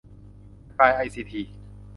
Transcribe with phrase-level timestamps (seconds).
[0.69, 1.41] สกาย ไอซีที